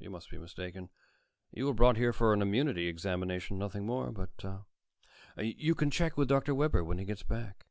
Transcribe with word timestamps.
You 0.00 0.10
must 0.10 0.28
be 0.28 0.38
mistaken. 0.38 0.90
You 1.52 1.66
were 1.66 1.72
brought 1.72 1.98
here 1.98 2.12
for 2.12 2.32
an 2.32 2.42
immunity 2.42 2.88
examination, 2.88 3.60
nothing 3.60 3.86
more. 3.86 4.10
But 4.10 4.44
you 5.38 5.76
can 5.76 5.88
check 5.92 6.16
with 6.16 6.26
Dr. 6.26 6.52
Webber, 6.52 6.82
when 6.82 6.98
he 6.98 7.04
gets 7.04 7.22
back." 7.22 7.64